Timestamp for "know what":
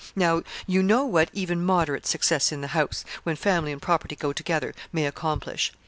0.81-1.29